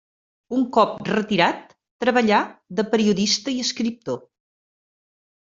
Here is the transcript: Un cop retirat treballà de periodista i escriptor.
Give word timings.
Un 0.59 0.63
cop 0.77 0.95
retirat 1.09 1.75
treballà 2.05 2.39
de 2.81 2.87
periodista 2.95 3.55
i 3.59 3.61
escriptor. 3.67 4.19